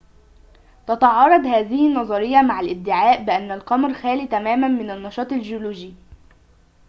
تتعارض 0.87 1.45
هذه 1.45 1.87
النظرية 1.87 2.41
مع 2.41 2.59
الادعاء 2.59 3.23
بأن 3.23 3.51
القمر 3.51 3.93
خال 3.93 4.29
تماماً 4.29 4.67
من 4.67 4.89
النشاط 4.91 5.31
الجيولوجي 5.33 5.93